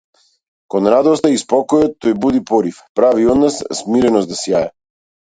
Кон 0.75 0.87
радоста 0.93 1.29
и 1.33 1.35
спокојот 1.41 1.91
тој 2.05 2.15
буди 2.23 2.41
порив, 2.51 2.79
прави 2.99 3.27
од 3.33 3.39
нас 3.43 3.59
смиреност 3.81 4.33
да 4.33 4.39
сјае. 4.41 4.63